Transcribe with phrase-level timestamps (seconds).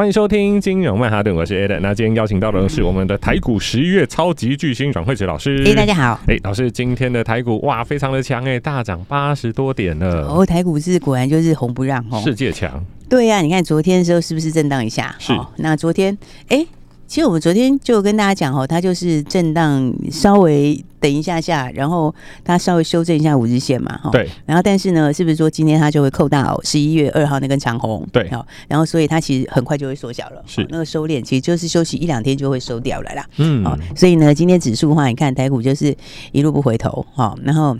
[0.00, 1.78] 欢迎收听金融曼哈顿，我是 Ed。
[1.80, 5.62] 那今天邀请到的是我们的台股十一月超级巨星阮惠慈老师。
[5.66, 6.18] 哎，大家好。
[6.26, 10.26] 哎，老师，今天的台股哇，非常的强哎，大涨八十多点了。
[10.26, 12.82] 哦，台股是果然就是红不让哦，世界强。
[13.10, 15.14] 对呀、啊，你看昨天的时候是不是震荡一下？
[15.18, 15.34] 是。
[15.34, 16.16] 哦、那昨天，
[16.48, 16.64] 哎，
[17.10, 24.12] 其实我们昨天就跟大家讲哦，它就是震荡，稍微等一下下，然后它稍微修正一下五日线嘛，哈、哦。
[24.12, 24.28] 对。
[24.46, 28.06] 然后，但是呢，是不是说今天它就会扣到十一月二号那根长红？
[28.12, 28.30] 对。
[28.30, 30.40] 好、哦，然后所以它其实很快就会缩小了。
[30.46, 30.66] 是、哦。
[30.70, 33.26] 那个收敛其实就是休息一两天就会收掉了啦。
[33.38, 33.64] 嗯。
[33.64, 35.92] 好、哦，所以呢，今天指数的话，你看台股就是
[36.30, 37.76] 一路不回头，哈、哦，然后，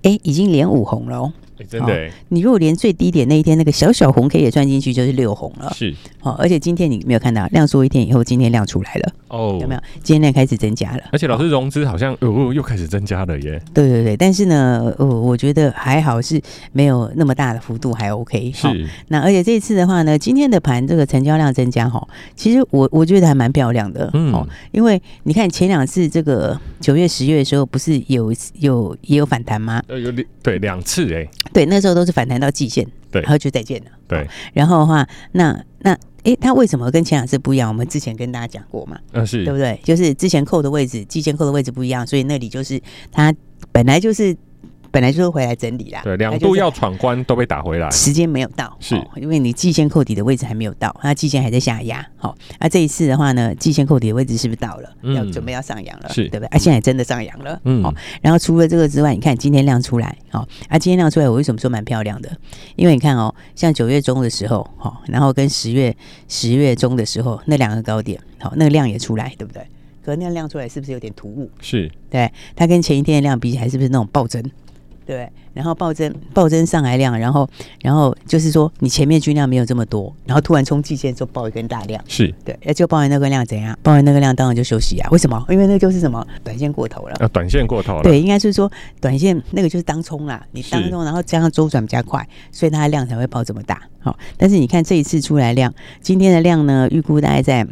[0.00, 1.30] 哎，已经连五红了。
[1.58, 5.72] 欸、真的、欸哦，你如果连最低点那一天那个小小红 K 也算进去，就是六红了。
[5.74, 9.80] 是，好、哦，而且今天你没有看到量缩一天以后，今天量出来了哦，有没有？
[10.02, 11.02] 今天量开始增加了。
[11.12, 13.62] 而且老师融资好像哦又开始增加了耶。
[13.72, 16.40] 对对对，但是呢，呃，我觉得还好是
[16.72, 18.50] 没有那么大的幅度，还 OK。
[18.52, 18.72] 是、哦。
[19.08, 24.10] 那而且这次的话呢，今天的盘这个成交量增加哈，其实我我觉得还蛮漂亮的。
[24.14, 24.32] 嗯。
[24.32, 29.80] 哦，因为你看前两次这个九月、十月的时候，不是有有也有反弹吗？
[29.86, 31.28] 呃，有两对两次哎。
[31.54, 33.90] 对，那时候都是反弹到季线，对，然后就再见了。
[34.06, 37.70] 对，然后的话，那那诶，它为什么跟前两次不一样？
[37.70, 39.80] 我们之前跟大家讲过嘛，嗯，是，对不对？
[39.82, 42.78] 就是之前扣的位置，季线扣的位置不一样，所以那里就是
[43.10, 43.32] 它
[43.72, 44.36] 本来就是。
[44.94, 54.88] 本来就是回来整理啦，对，两度要闯关都被打回来，时间没有到，是、哦、因为你季线扣底的位置还没有到，那季线还在下压，好、哦，那、啊、这一次的话呢，季线扣底的位置是不是到了？
[55.02, 56.48] 嗯、要准备要上扬了，是对不对？
[56.50, 62.30] 啊，现在真的上扬了，嗯，好、哦，然后除了这个之外，你看今天亮出来，好、哦，啊，今天亮出来，我为什么说蛮漂亮的？
[62.76, 65.92] 因为你看哦，像九月中的时候，好、哦，然后跟十月
[66.28, 69.60] 十月中的时候那两个高点，好、哦，那个量也出来，对不对？
[70.04, 71.50] 可是那样亮出来是不是有点突兀？
[71.62, 74.42] 是对，它跟前一天的量比起来，是不是那种暴增？
[75.06, 77.48] 对，然后暴增暴增上来量，然后
[77.82, 83.78] 然后就是说你前面均量没有这么多，然后突然冲季线就爆一根大量，是对，那就爆完那个量怎样？
[83.82, 85.08] 爆完那个量当然就休息啊？
[85.10, 85.44] 为什么？
[85.50, 86.26] 因为那就是什么？
[86.42, 87.14] 短线过头了。
[87.20, 88.02] 啊，短线过头了。
[88.02, 88.70] 对，应该是说
[89.00, 93.82] 短线那个就是当冲啦，你当冲，然后加上周转比较快，所以它的量才会爆这么大。
[94.00, 97.66] 好、哦，但是你看这一次出来量，今天的量呢，预估大概在。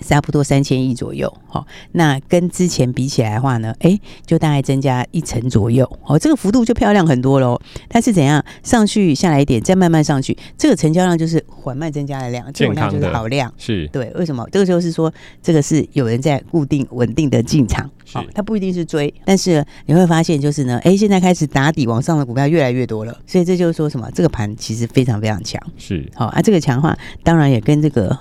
[0.00, 7.60] 差不多三千亿左右，好、哦，那跟之前比起来的话呢，哎，就大概增加一成左右，哦，这个幅度就漂亮很多喽。
[7.88, 14.10] 它是怎样上去下来一点，再慢慢上去，这个成交量就是缓慢增加的量，这种量就是好量，是对。
[14.16, 14.46] 为什么？
[14.50, 15.12] 这个就是说，
[15.42, 24.10] 这个是有人在固定稳定的进场，好、哦，它不一定是追，但是你会发现就是呢，哎，现在开始打底往上的股票越来越多了，所以这就是说什么？
[24.12, 26.40] 这个盘其实非常非常强，是好、哦、啊。
[26.40, 28.16] 这个强化当然也跟这个。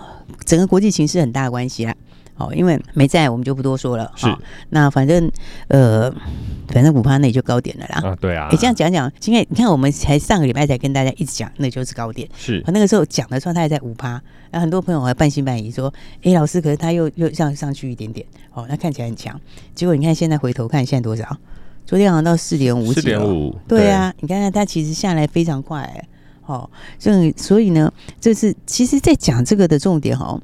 [0.45, 1.95] 整个国际形势很大的关系啦，
[2.33, 4.27] 好，因为没在我们就不多说了，是。
[4.69, 5.31] 那反正
[5.69, 6.11] 呃，
[6.67, 8.09] 反正五趴那也就高点了啦。
[8.09, 8.49] 啊，对啊。
[8.51, 12.27] 你这样讲讲，今天你看我们才上个礼拜才跟大家一直讲，那就是高点。
[12.35, 12.61] 是。
[12.67, 14.09] 那个时候讲的时候，他还在五趴，
[14.51, 15.93] 然后很多朋友还半信半疑说
[16.23, 19.39] ：“哎，老师，可是他又又上上去一点点，哦，那看起来很强。”
[19.73, 21.37] 结果你看现在回头看，现在多少？
[21.85, 23.55] 昨天好像到四点五，四点五。
[23.67, 26.07] 对啊，你看看它其实下来非常快，欸。
[26.45, 26.69] 哦，
[27.00, 30.39] 所以所以呢，这是其实，在讲这个的重点哈。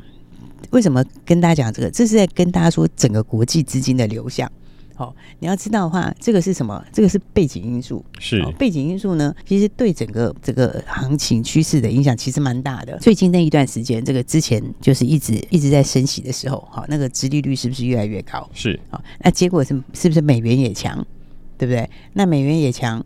[0.69, 1.91] 为什么跟大家讲这个？
[1.91, 4.49] 这是在跟大家说整个国际资金的流向。
[4.95, 6.81] 好，你要知道的话，这个是什么？
[6.93, 8.05] 这个是背景因素。
[8.19, 12.97] 是背景因素呢，其实对整个这个行情趋势的影响其实蛮大的。
[12.99, 18.49] 最近那一段时间，这个之前就是一直一直在升息的时候，好，那个殖利率是不是越来越高？
[18.53, 18.79] 是。
[18.89, 21.05] 好，那结果是是不是美元也强？
[21.57, 21.89] 对不对？
[22.13, 23.03] 那美元也强。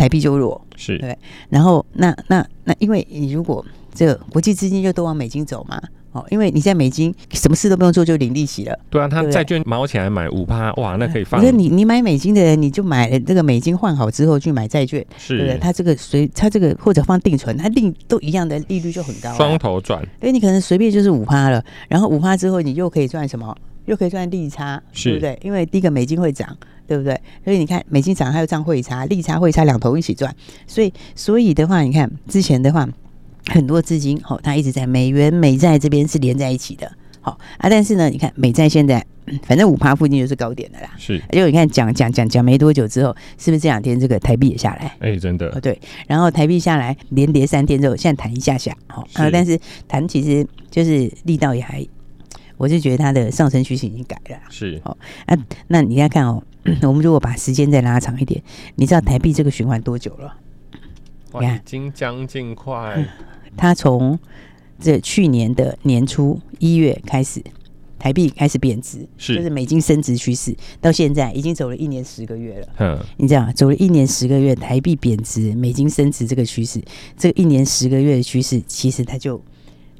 [0.00, 1.14] 台币就弱，是对，
[1.50, 3.62] 然后那那那，因为你如果
[3.94, 5.78] 这个国际资金就都往美金走嘛，
[6.12, 11.38] 哦，因为你在美金什么事都不用做就领利息了，对啊，他债券毛起来买五趴，哇，那可以放。
[11.38, 15.58] 可是你你买美金的人，你就买这个美金换好之后去买债券，是，对不对？
[15.58, 20.02] 他这个随他这个或者放定存，他定都一样的利率就很高，双头赚。
[20.18, 23.54] 对你可能随便就是五趴了，然后五趴之后你又可以赚什么？
[23.84, 25.38] 又可以赚利差，对不对？
[25.42, 26.56] 因为第一个美金会涨。
[26.90, 27.20] 对不对？
[27.44, 30.34] 所以你看，美金涨还有涨汇差、利差、汇差两头一起赚。
[30.66, 32.88] 所以，所以的话，你看之前的话，
[33.46, 36.90] 很多资金，哦，它一直在美元美债这边是连在一起的，
[37.20, 39.06] 好啊，但是呢，你看美债现在
[39.44, 44.96] 反正五趴附近就是高点的啦，是，结果你看讲讲讲讲没多久之后，是不是这两天这个台币也下来？
[44.98, 49.56] 哎，真的，哦对，然后台币下来连跌三天之后，现在弹一下下，好啊，但是
[49.86, 51.86] 弹其实就是力道也还，
[52.56, 54.96] 我就觉得它的上升趋势已经改了，是，好
[55.26, 55.38] 啊，
[55.68, 56.42] 那你看看哦，
[56.82, 58.42] 我们如果把时间再拉长一点，
[58.74, 60.36] 你知道台币这个循环多久了？
[61.34, 63.06] 你看，已经将近快。
[63.56, 64.18] 它从
[64.78, 67.42] 这去年的年初一月开始，
[67.98, 72.68] 台币开始贬值，是就是美金升值趋势，到现在已经走了一年十个月了。
[72.78, 76.82] 嗯，你知道，走了一年十个月，台币贬值，美金升值这个趋势，
[77.16, 79.42] 这个一年十个月的趋势，其实它就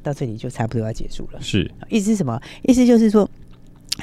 [0.02, 1.40] 到这里就差不多要结束了。
[1.40, 2.40] 是，意思是什么？
[2.62, 3.30] 意思就是说，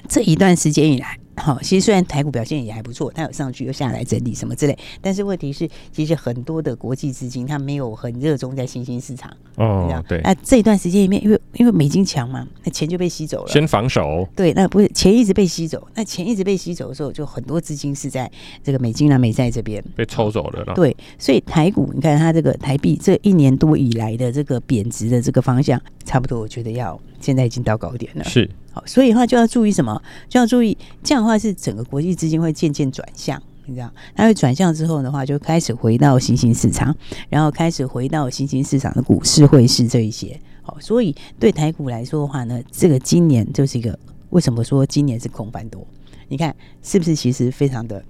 [0.07, 1.17] 这一段时间以来。
[1.37, 9.31] 好，其实虽然台股表现也还不错，它有上去又下来整理什么之类，但是问题是，其实很多的国际资金它没有很热衷在新兴市场。
[9.55, 10.19] 哦，对。
[10.23, 13.51] 那这一段时间里面，因为因为美金强嘛，那钱就被吸走了。
[13.51, 14.27] 先防守。
[14.35, 18.31] 对，那不是钱一直被吸走，那钱一直被吸走的时候，就很多资金是在
[18.63, 20.73] 这个美金啊、美债这边被抽走了。
[20.75, 28.23] 对，所以台股，你看它这个台币这一年多以来的这个贬值的这个方向，差不多，我觉得要现在已经到高点了。
[28.23, 28.49] 是。
[28.71, 29.99] 好所以的话就要注意什么？
[30.29, 33.91] 就要注意这样的话是整个国际资金会渐渐转向，你知道？
[34.15, 36.95] 它会转向之后的话，就开始回到新兴市场，
[37.29, 40.39] 然后开始回到新兴市场的股市、汇市这一些。
[40.67, 43.97] 好，所以对台股来说的话呢，这个今年就是一个
[44.31, 45.87] 为什么说今年是空翻多？
[46.27, 46.53] 你看
[46.83, 47.15] 是不是？
[47.15, 48.03] 其实非常的。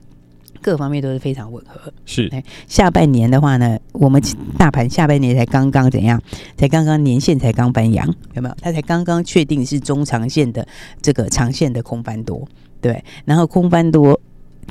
[0.59, 1.93] 各方面都是非常吻合。
[2.03, 2.27] 是，
[2.67, 4.19] 下半年的话呢，我们
[4.57, 6.19] 大盘下半年才刚刚怎样？
[6.57, 8.55] 才刚刚年线才刚翻阳，有没有？
[8.59, 10.67] 它才刚刚确定是中长线的
[10.99, 12.45] 这个长线的空翻多，
[12.81, 13.01] 对。
[13.23, 14.19] 然后空翻多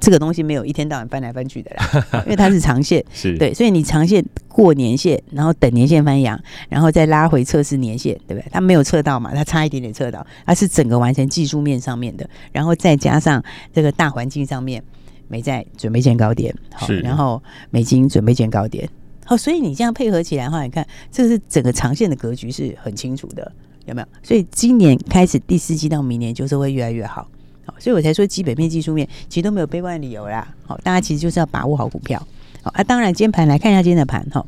[0.01, 3.53] 这个东西没有一天到晚翻来翻去的啦， 因为它是长线，是对。
[3.53, 6.39] 所以你长线过年线，然后等年线翻阳，
[6.69, 8.49] 然后再拉回测试年线，对不对？
[8.51, 14.83] 它没有测到嘛，它差一点点测到，它是整个完成技术面上面的，然后再加上这个大环境上面。
[15.29, 18.89] 美债准备见高点，好，然后美金准备见高点，
[19.25, 23.51] 好，所以你这样配合起来的话，你看这是整个长线的格局是很清楚的，
[23.87, 24.07] 有没有？
[24.23, 27.29] 所以今年开始第四季到明年就是会越来越好，
[27.67, 32.27] 好，所以我才说基本面、技术面其实都没有悲观的理由啦，好，大家其实就是要把握好股票，
[32.63, 32.83] 好啊。
[32.83, 34.47] 当然，今天盘来看一下今天的盘，哈，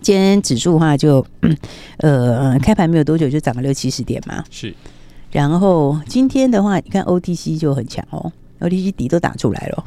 [0.00, 1.26] 今天指数的话就
[1.98, 4.74] 呃开盘没有多久就涨了六七十点嘛，是，
[5.30, 8.32] 然后今天的话，你看 OTC 就很强哦。
[8.60, 9.84] OTC 底都打出来了，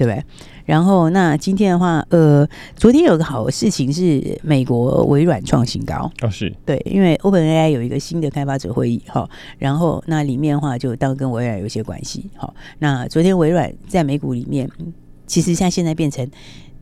[0.00, 0.24] 对不对？
[0.64, 14.66] 然后那今天的话，呃，昨天有个好事情是美国微软创新高哦，是对，因为 OpenAI 有一个新的开发者会议哈，然后那里面的话就当跟微软有一些关系，哈，那昨天微软在美股里面，
[15.26, 16.26] 其实像现在变成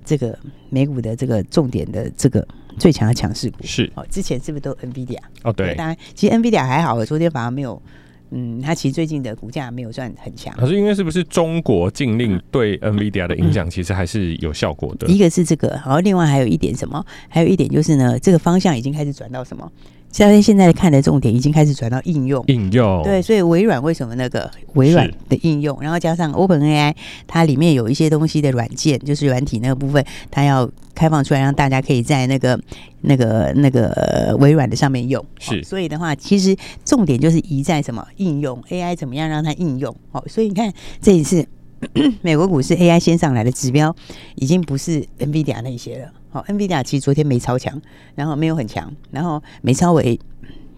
[0.05, 0.39] 这个
[0.71, 2.47] 美股的这个重点的这个
[2.79, 5.53] 最强的强势股是哦，之前是不是都 NVIDIA 哦？
[5.53, 7.83] 对，当然其实 NVIDIA 还好，昨天反而没有。
[8.31, 10.55] 嗯，它其实最近的股价没有算很强。
[10.57, 15.07] 可是因为是不是中国禁令对 NVIDIA 的影响，其实还是有效果的。
[15.09, 17.05] 一个是这个，然后另外还有一点什么？
[17.29, 19.71] 还有一点就是呢，这个方向已经开始转到什么？
[20.11, 26.95] 现在现在看的重点已经开始转到应用，应用对，所以微软为什么那个微软的应用，然后加上 OpenAI，
[27.27, 32.59] 它里面有一些东西的软件，就是软体那个部分，它要开放出来，让大家可以在那个
[33.03, 35.25] 那个那个微软的上面用。
[35.39, 39.95] 是，所以的话，其实重点就是移在什么应用 AI 怎么样让它应用。
[40.11, 41.47] 好，所以你看这一次
[42.23, 43.95] 美国股市 AI 先上来的指标，
[44.35, 46.13] 已经不是 NVIDIA 那些了。
[46.31, 47.81] 好，NVIDIA 其实昨天没超强，
[48.15, 50.19] 然后没有很强，然后美超微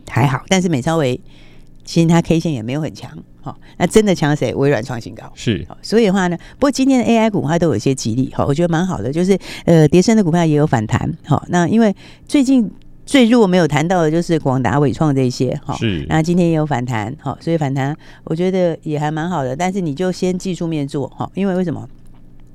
[0.08, 1.20] 还好，但是美超微
[1.84, 3.10] 其实它 K 线也没有很强。
[3.42, 4.54] 好，那真的强谁？
[4.54, 11.10] 微软创新高是，所以的话呢，不过今天的 AI 股它都有一些激励，好，我觉得蛮好的，就是呃，跌升的股票也有反弹。
[11.24, 11.94] 好，那因为
[12.28, 12.70] 最近
[13.06, 21.88] 最弱没有谈到的就是广达、伟创这些，哈，是，那今天也有反弹，好，所以反弹我觉得也还蛮好的，但是你就先技术面做，哈，因为为什么？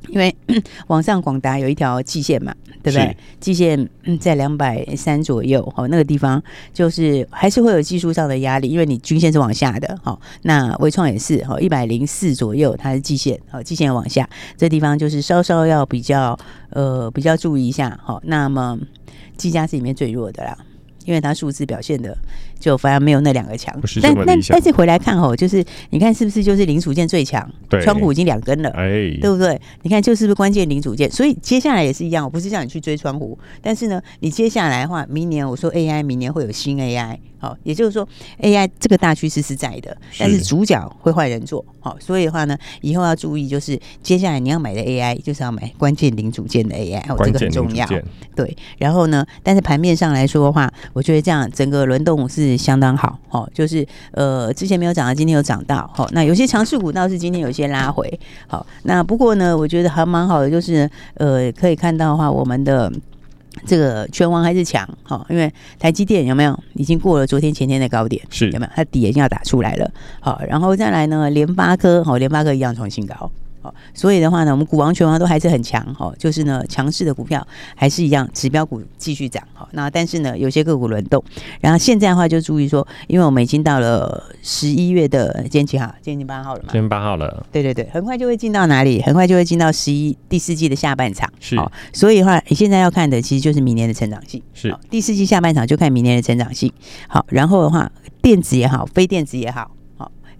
[0.09, 0.35] 因为
[0.87, 3.17] 往上广达有一条季线嘛，对不对？
[3.39, 6.41] 季线在两百三左右，哦，那个地方
[6.73, 16.37] 就是还是会有技术上的压力，因为你均线是往下的，好，那微创也是，哦，一百零四左右，它是季线，好，季线往下，这地方就是稍稍要比较，
[16.69, 18.77] 呃，比较注意一下，好，那么
[19.37, 20.57] 技嘉是里面最弱的啦，
[21.05, 22.15] 因为它数字表现的
[22.59, 23.73] 就反而没有那两个强。
[24.01, 27.49] 但但但是回来看哦，就是你看是不是就是零组件最强？
[27.69, 28.89] 对川普已经两根了，哎，
[29.21, 29.59] 对不对？
[29.83, 31.09] 你看就是不是关键零组件？
[31.09, 37.17] 所以接下来也是一样，我不是叫你去追川普，但是呢，你接下来的话，明年我说 AI，明年会有新 AI。
[37.37, 38.07] 好，也就是说
[38.41, 41.63] ，AI 这个大趋势是在的，但是主角会换人做。
[41.79, 47.87] 好，所以的话呢，以后要注意，就是接下来你要买的 AI，就是要买关键零组件的 AI，哦，这个很重要。
[48.35, 53.19] 对，然后呢，但是盘面上来说的话，我觉得这样整个轮动是相当好。
[53.29, 55.87] 哦，就是呃，之前没有涨到，今天有涨到。
[55.93, 58.19] 好，那有些强势股倒是今天有些拉回。
[58.47, 62.89] 好，那不过呢，我觉得还蛮好的，就是呃，可以看到的话，我们的。
[63.65, 68.21] 这个拳王还是强哈，因为台积电有没有已经过了昨天前天的高点？
[68.29, 68.71] 是有没有？
[68.75, 69.89] 它底已经要打出来了。
[70.19, 73.31] 好，然后再来呢，联发科好，联发科一样创新高。
[73.93, 77.45] 所以的话呢，我们股王权王都还是很强哈，就是呢强势的股票
[77.75, 79.67] 还是一样，指标股继续涨哈。
[79.71, 81.23] 那但是呢，有些个股轮动，
[81.61, 85.87] 然后现在的话就注意说，因为我们已经到了十一月的今天几号？
[86.01, 86.69] 今天已经八号了嘛？
[86.71, 87.45] 今天八号了。
[87.51, 89.01] 对对对，很快就会进到哪里？
[89.01, 91.29] 很快就会进到十一第四季的下半场。
[91.39, 91.55] 是，
[91.93, 94.41] 所以的话，你现在要看的其实就是明年的成长性。
[94.53, 96.71] 是，第四季下半场就看明年的成长性。
[97.07, 97.91] 好，然后的话，
[98.21, 99.71] 电子也好，非电子也好。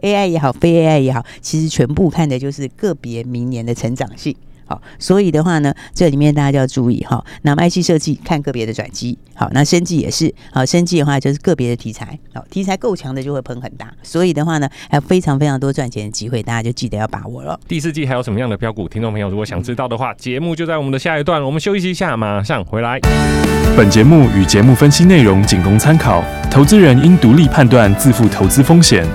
[0.02, 4.36] AI 也好，非 AI 也好，其实全部看的就是个别明年的成长性。
[4.68, 7.24] 好，所以的话呢，这里面大家就要注意哈。
[7.44, 13.94] 那 IC 设计看个别的转机，好，那生技也是，好，生技的话就是个别的题材，好，题材够强的就会喷很大。
[14.02, 17.60] 所以的话呢，还有非常非常多赚钱的机会，大家就记得要把握了。
[17.68, 18.90] 第四季还有什么样的标股？
[18.90, 23.00] 听众朋友如果想知道的话，节目就在我们的下一段，我们休息一下，马上回来。
[23.78, 29.06] 本节目与节目分析内容仅供参考，投资人应独立判断，自负投资风险。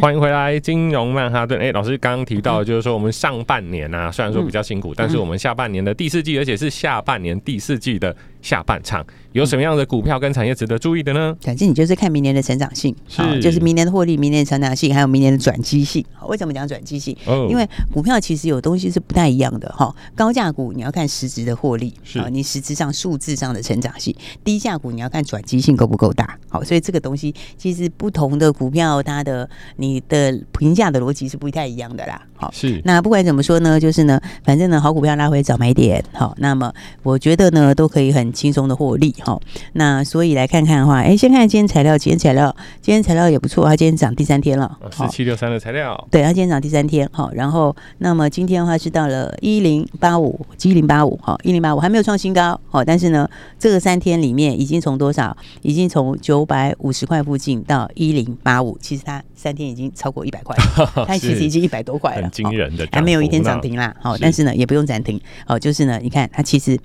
[0.00, 1.60] 欢迎回来，金融曼哈顿。
[1.60, 9.02] 哎，老师刚刚提到就是说，我们上半年啊，虽然说比较辛苦，但是我们下半年的第四季，而且是下半年第四季的下半场。
[9.32, 11.34] 有什么样的股票跟产业值得注意的呢？
[11.40, 16.04] 反正你就是看明年的成长性，是，就是明年的获利、明年的成长性，还有明年的转机性。
[16.26, 17.16] 为什么讲转机性？
[17.24, 19.94] 哦，因为股票其实有东西是不太一样的哈。
[20.14, 26.38] 高价股你要看实质的获利，是啊，你实质上数字上的成长性；低价股你要看转机性够不够大。
[26.50, 32.20] 好，所以这个东西其实不同的股票，它的你的评价的逻辑是不太一样的啦。
[32.34, 32.82] 好，是。
[32.84, 36.04] 那不管怎么说呢，就是呢，反正呢，好股票拉回早买点。
[36.12, 36.70] 好，那么
[37.02, 39.14] 我觉得呢，都可以很轻松的获利。
[39.20, 39.38] 哈，
[39.74, 55.36] 那所以来看看的话，哎，先看今天材料，今天材料，今天材料也不错，它今天涨第三天了，四七六三的材料，对，它今天涨第三天，好，然后那么今天的话是到了一零八五，一零八五，哈，一零八五还没有创新高，好，但是呢，这个三天里面已经从多少？
[55.62, 60.56] 已经从九百五十块附近到一零八五，其实它三天已经超过一百块，
[61.06, 66.78] 它其实已经一百多块了，很惊人的，还没有一天涨停啦，好，但是呢也不用暂停，好，就是呢，你看它其实，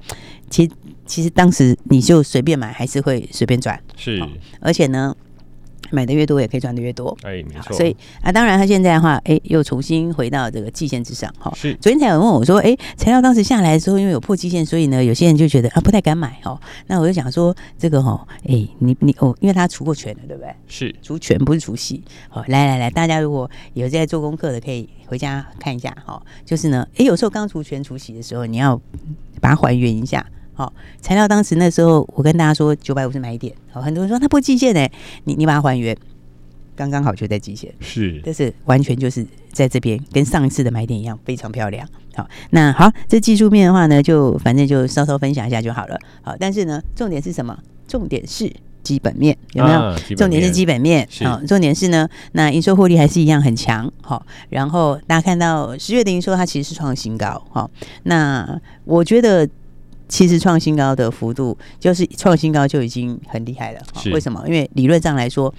[0.50, 0.72] 其实。
[1.10, 3.82] 其实当时你就随便买，还是会随便赚。
[3.96, 4.22] 是，
[4.60, 5.16] 而且呢，
[5.90, 7.18] 买的越多也可以赚的越多。
[7.24, 7.74] 哎，没错。
[7.78, 11.34] 所以啊，当然他现在的话，哎，又重新回到这个季线之上。
[11.40, 11.74] 哈，是。
[11.76, 16.38] 昨天才有人问我说，哎，材料当时下来的时候，因为有破季线，所以呢，有些人就觉得啊，不太敢买。
[16.44, 20.54] 哦，那我就想说，这个哈，哎，你你哦，因为他除过权了，对不对？
[20.68, 22.04] 是，除权不是除息。
[22.28, 25.96] 好，来来来，大家如果有在做功课的，可以回家看一下。
[26.06, 28.76] 哈，就是呢，哎，有时候刚除权除息的时候，你要
[29.40, 30.26] 把它还原一下。
[30.58, 33.54] 好，材料当时那时候，我跟大家说九百五是买点。
[33.72, 34.90] 好，很多人说它破季线呢，
[35.26, 35.96] 你你把它还原，
[36.76, 41.88] 刚刚好就在季线，是，但是完全就是在这边，跟上一次的买点一样，非常漂亮。
[42.16, 46.00] 好，那好，这技术面的话呢，就反正就稍稍分享一下就好了。
[46.24, 47.56] 好，但是呢，重点是什么？
[47.88, 49.80] 重点是基本面有没有？
[49.80, 51.08] 啊、重点是基本面。
[51.24, 53.94] 好，重点是呢，那营收获利还是一样很强。
[54.02, 57.40] 好，然后大家看到十月的营收，它其实是创新高。
[57.52, 57.70] 好，
[58.02, 59.48] 那我觉得。
[60.08, 63.82] 其实创新高的幅度，就是创新高就已经很厉害了。
[64.14, 64.42] 为什么？
[64.48, 65.54] 因为理论上来说，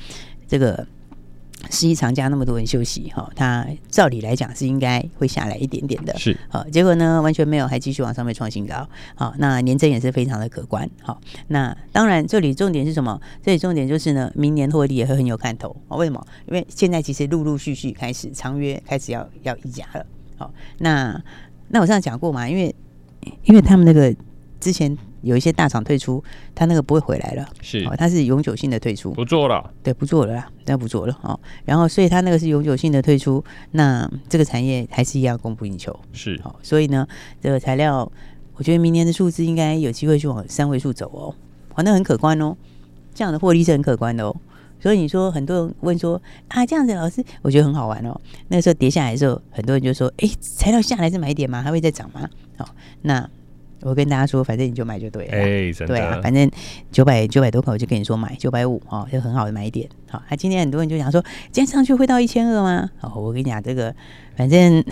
[0.46, 0.86] 这个
[1.70, 6.16] 十一长假那么多人休息，哈，它照理来讲是应该会下来一点点的。
[6.16, 8.88] 是，好，结果呢完全没有，还继续往上面创新高。
[9.16, 10.88] 好，那年增也是非常的可观。
[11.02, 13.20] 好，那当然这里重点是什么？
[13.42, 15.76] 这里重点就是呢，明年获利也会很有看头。
[15.88, 16.26] 为什么？
[16.46, 20.06] 因为现在其实陆陆续续开始长约开始要要议价了。
[20.36, 21.22] 好，那
[21.68, 22.74] 那我上次讲过嘛，因为
[23.44, 24.14] 因为他们那个。
[24.60, 26.22] 之前有一些大厂退出，
[26.54, 31.38] 他那个不会回来了，是，哦，他是永久性的退出，不做了，对，不做了啦，那不做了哦。
[31.64, 37.06] 然后，所以他那个是永久性的退出，那这个产业还是一样供不应求，是，好，所以呢，
[37.40, 38.10] 这个材料，
[38.54, 41.34] 我觉得明年的数字应该有机会去往三位数走哦，
[41.74, 42.56] 反正很可观哦，
[43.14, 44.34] 这样的获利是很可观的哦。
[44.80, 48.20] 所以你说很多人问说啊，这样子老师，我觉得很好玩哦。
[48.48, 51.62] 那个时候跌下来的时候，很多人就说，哎，材料下来是买点吗？
[51.62, 52.28] 还会再涨吗？
[52.56, 52.68] 好，
[53.02, 53.28] 那。
[53.80, 55.32] 我跟大家说，反正你就买就对了。
[55.32, 55.94] 哎、欸，真的。
[55.94, 56.50] 对啊，反正
[56.90, 59.88] 九百九百多块，我就跟你说买九百五哦，就很好的买点。
[60.10, 62.90] 好，那、啊、今天很多人就想说，今天上去会到一千二吗？
[63.00, 63.94] 哦，我跟你讲这个，
[64.36, 64.84] 反正。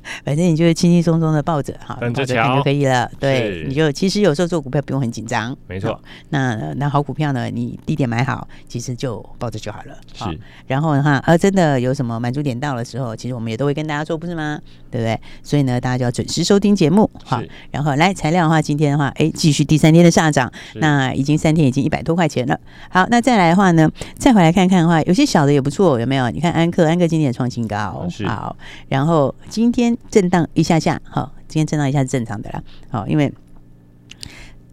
[0.24, 3.10] 反正你就是轻轻松松的抱着哈，抱着看就可以了。
[3.18, 6.00] 对，你就其实有时候做股票不用很紧张，没错。
[6.30, 9.94] 那那好股票呢，你低点买好，其实就抱着就好了。
[10.14, 10.24] 是。
[10.66, 14.58] 然后的话，而真的有什么满足点到的时候，其实我们也都会跟大家说，不是吗？
[14.90, 15.18] 对不对？
[15.42, 17.10] 所以呢，大家就要准时收听节目。
[17.24, 22.58] 好，然后来材料的话，今天的话，哎，继续第三天的上涨，那已经三天已经一百多块钱了。
[22.90, 26.30] 好，那再来的话呢，再回来看看的话，有些小的也不错，有没有？
[26.30, 28.06] 你看安克，安克今天也创新高。
[28.26, 28.56] 好，
[28.88, 29.88] 然后今天。
[30.10, 33.32] 震荡一下下，好，今天震荡一下是正常的啦，好，因为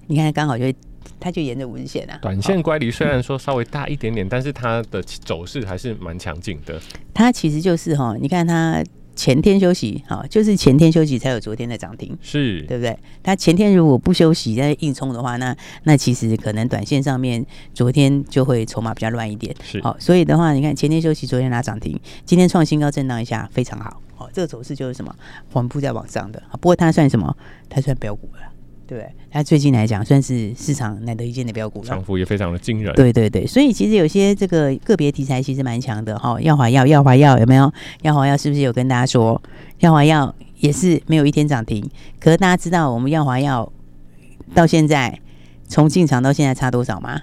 [0.08, 0.66] 你看刚好就
[1.20, 6.80] 它就沿着五日线啊，短线乖离虽然说稍微大一点点，但是它的走势还是蛮强劲的。
[7.14, 8.84] 它其实就是哈，你看它
[9.16, 12.98] 前天休息，好，就是前天休息才有昨天的涨停，是对不对？
[13.24, 17.44] 他前天如果不休息在硬冲的话，那那其实可能短线上面
[17.74, 24.02] 昨天就会筹码比较乱一点，是好，所以的话，你看前天休息，昨天拿涨停，今天创新高震荡一下，非常好。
[24.18, 25.14] 好，这个走势就是什么
[25.52, 27.36] 缓步在往上的，不过它算什么？
[27.70, 28.40] 它算标股了，
[28.88, 29.12] 对不对？
[29.32, 32.94] 它最近来讲算是市场难得一见的标股了，涨幅也非常的惊人。
[32.96, 36.40] 对对对，所以其实有些这个个别题材其实蛮强的哈。
[36.42, 37.72] 耀华药，耀华药有没有？
[38.04, 39.42] 耀华药是不是有跟大家说？
[39.80, 41.90] 耀华药也是没有一天涨停，
[42.20, 43.72] 可是大家知道我们耀华药
[44.54, 45.20] 到现在
[45.68, 47.22] 从进场到现在差多少吗？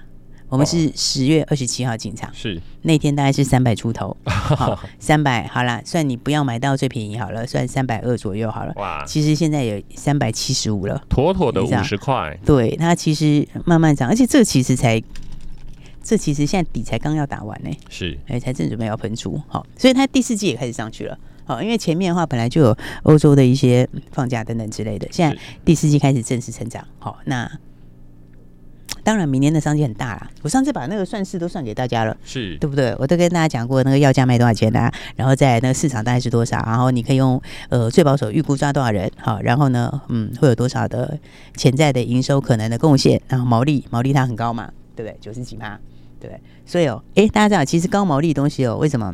[0.53, 8.73] 我们是十月二十七号进场，是那天大概是三百出头， 好，三百好啦，算你不要买到最便宜好了，算三百二左右好了。
[8.75, 12.37] 哇，其实现在有三百七十五了，妥妥的五十块。
[12.45, 15.01] 对，它其实慢慢涨，而且这其实才，
[16.03, 27.49] 这其实现在底才刚要打完呢，是，哎，才正准备要喷出，好，所以它第四季也开始上去了，好，因为前面的话本来就有欧洲的一些放假等等之类的，现在第四季开始正式成长，好，那。
[29.03, 30.29] 当然，明年的商机很大啦。
[30.41, 32.95] 我上次把那个算式都算给大家了，是对不对？
[32.97, 41.17] 我都跟大家讲过那个要价卖多少钱啊，然后在那个市场大概是多少，然后你可以用呃最保守预估抓多少人，好，然后呢，嗯，会有多少的
[41.55, 45.17] 潜在的营收可能的贡献，然后毛利毛利它很高嘛，对不对？
[45.19, 45.77] 九十几趴，
[46.19, 46.41] 对不对？
[46.65, 49.13] 所以哦，哎，大家知道其实高毛利的东西哦，为什么？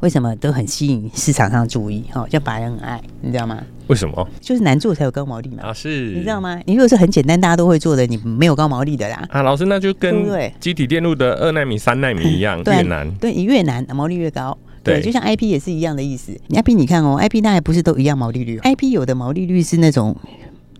[0.00, 2.04] 为什么都很吸引市场上注意？
[2.12, 3.62] 哈，叫白人很爱，你知道吗？
[3.86, 4.28] 为什么？
[4.40, 5.64] 就是难做才有高毛利嘛。
[5.64, 6.60] 啊，是，你知道吗？
[6.66, 9.26] 你如果是很简单，大家都会做的，你没有高毛利的啦。
[9.30, 10.26] 啊，老师，那就跟
[10.60, 13.10] 机体电路的二纳米、三纳米一样，越难。
[13.16, 14.56] 对，你越难，毛利越高。
[14.82, 16.38] 对，就像 IP 也是一样的意思。
[16.48, 20.14] 你 IP 你看哦，IP 那还不是都一样毛利率？IP 有的毛利率是那种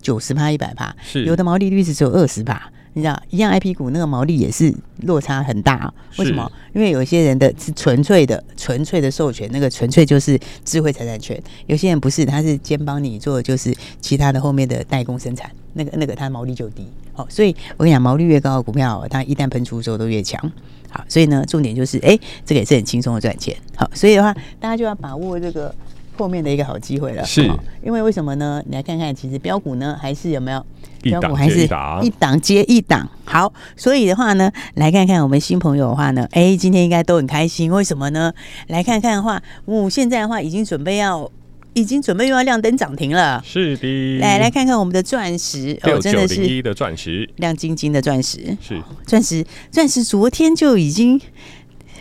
[0.02, 2.70] 九十趴、一百趴，是有的毛利率是只有二十趴。
[2.94, 6.50] 你知道，一样 IP 股那个毛利也是落差很大，为什么？
[6.72, 16.86] 因为有些人的是纯粹的、纯粹的授权，那个纯粹就是智慧财产权；有些人不是，他是兼帮你做，就是其他的后面的代工生产，那个那个他毛利就低。
[17.12, 20.40] 好，所以我跟你讲，毛利越高的股票，它一旦喷出之后都越强。
[20.88, 23.56] 好，所以呢，重点就是，哎，这个也是很轻松的赚钱。
[23.76, 25.74] 好，所以的话，大家就要把握这个。
[26.16, 27.42] 后面的一个好机会了，是，
[27.84, 28.62] 因为为什么呢？
[28.66, 30.64] 你来看看，其实标股呢还是有没有
[31.02, 31.68] 标股还是
[32.02, 33.08] 一档接一档。
[33.24, 37.70] 好，所以的话呢，来看看我们新朋友的话呢，哎，今天应该都很开心。
[37.70, 38.32] 为什么呢？
[38.68, 41.28] 来看看的话，我、哦、现在的话已经准备要，
[41.72, 43.42] 已经准备又要亮灯涨停了。
[43.44, 51.20] 是的，来来看看我们的钻石哦，真的是的钻石，亮晶晶的钻石，是钻石，钻石昨天就已经。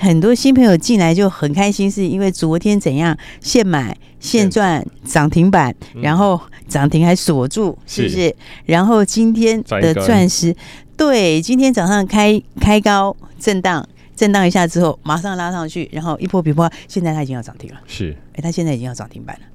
[0.04, 6.38] 很多新朋友进来就很开心，是因为昨天怎样现买现赚涨停板，然后
[6.68, 8.36] 涨停还锁住，是不是？
[8.66, 10.54] 然后今天的钻石，
[10.98, 17.80] 对，今天早上开开高震荡，震荡一下之后马上拉上去，然后一波比波，现在它已经要涨停了。
[17.88, 19.46] 是，哎，它现在已经要涨停板了。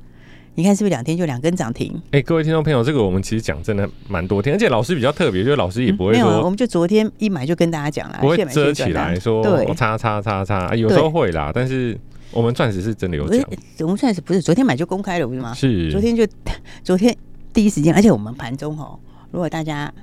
[0.59, 1.93] 你看是不是两天就两根涨停？
[2.07, 11.97] 哎、欸，各位听众朋友，这个我们其实讲真的蛮多天，而且老师比较特别，就是老师也不会说，嗯、没有我们就昨天一买就跟大家讲了，不会遮起来说，对，叉叉叉叉，有时候会啦，但是
[12.33, 13.41] 我们钻石是真的有讲，
[13.83, 15.55] 我们钻石不是昨天买就公开了，不是吗？
[15.55, 16.27] 是，昨天就
[16.83, 17.17] 昨天
[17.53, 18.99] 第一时间，而且我们盘中哦，
[19.31, 19.95] 如果大家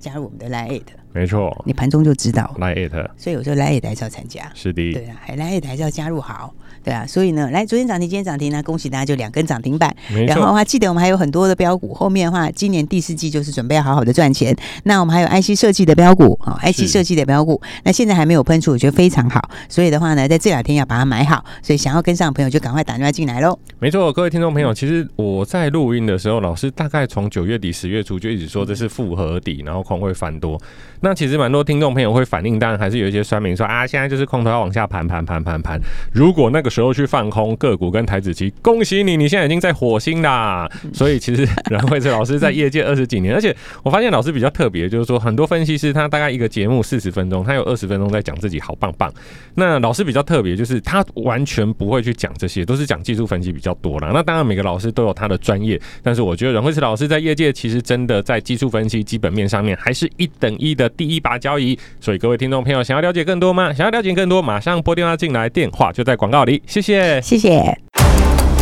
[0.00, 2.52] 加入我们的 Lite，没错，你盘中就知道。
[2.58, 6.52] Lite，所以有时候 Lite 还是要参加，是的，对啊，还 Lite 还是要加入好。
[6.84, 9.94] 对啊，所以呢，来昨天涨停，今天涨停呢，恭喜大家就两根涨停板。
[10.26, 14.54] 然后的话，记得我们还有很多的标股，后面的话，今年第四季就是准备要好好的赚钱。
[14.82, 19.40] 那我们还有 IC 设计的标股啊，IC 设计的标股，那现在还没有喷出，我觉得非常好。
[19.68, 21.42] 所以的话呢，在这两天要把它买好。
[21.62, 23.58] 所以想要跟上的朋友就赶快打电话进来喽。
[23.78, 30.60] 没错，各位听众朋友，其实我在录音的时候，老师大概从九月底十月初就一直说这是复合底，然后空会翻多。
[31.00, 35.78] 那其实蛮多听众朋友会反映，当然还是有一些酸民说啊，现在就是空头要往下盘盘盘盘盘。
[36.12, 40.68] 如果那个时候去放空个股跟台子期，恭喜你，你现在已经在火星啦。
[40.92, 49.12] 所以其实阮慧慈老师在业界 二十几年，而且我发现老师比较特别，就是说很多分析师他大概一个节目四十分钟，他有二十分钟在讲自己好棒棒。
[49.54, 54.10] 那老师比较特别，就是他完全不会去讲这些，都是讲技术分析比较多啦。
[54.12, 61.78] 那当然每个老师都有他的专业，但是我觉得阮慧慈老师在业界其实真的在技术分析基本面上面还是一等一的第一把交椅。
[62.00, 63.72] 所以各位听众朋友，想要了解更多吗？
[63.72, 66.60] 想要了解更多，马上拨电话进来，电话就在广告里。
[66.66, 67.78] 谢谢，谢谢。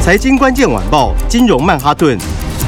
[0.03, 2.19] 财经关键晚报，金融曼哈顿，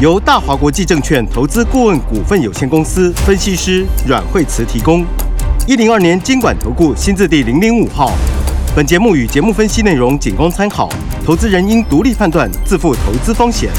[0.01, 5.05] 由大华国际证券投资顾问股份有限公司分析师阮慧慈提供。
[5.67, 8.13] 一零二年经管投顾新字第零零五号。
[8.77, 10.89] 本节目与节目分析内容仅供参考，
[11.25, 13.71] 投资人应独立判断，自负投资风险。